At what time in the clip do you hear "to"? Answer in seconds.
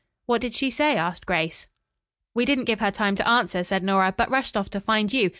3.17-3.27, 4.71-4.81